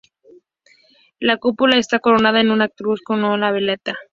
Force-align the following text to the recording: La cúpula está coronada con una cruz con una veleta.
La 1.19 1.37
cúpula 1.37 1.77
está 1.77 1.99
coronada 1.99 2.39
con 2.41 2.49
una 2.49 2.69
cruz 2.69 3.03
con 3.03 3.23
una 3.23 3.51
veleta. 3.51 3.93